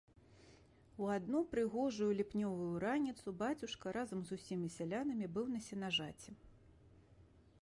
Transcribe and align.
У 1.03 1.09
адну 1.15 1.41
прыгожую 1.51 2.07
ліпнёвую 2.21 2.71
раніцу 2.85 3.27
бацюшка 3.43 3.87
разам 4.01 4.19
з 4.31 4.41
усімі 4.41 4.67
сялянамі 4.79 5.25
быў 5.37 5.45
на 5.57 5.65
сенажаці. 5.69 6.31